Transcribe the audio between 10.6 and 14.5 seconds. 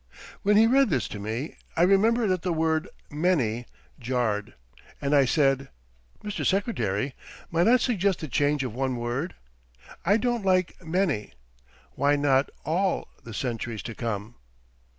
'many'; why not 'all' the centuries to come?"